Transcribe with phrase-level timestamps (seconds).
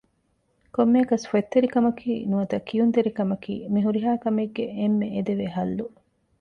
[0.75, 5.85] ކޮންމެއަކަސް ފޮތްތެރިކަމަކީ ނުވަތަ ކިޔުންތެރިކަމަކީ މި ހުރިހާ ކަމެއްގެ އެންމެ އެދެވޭ ޙައްލު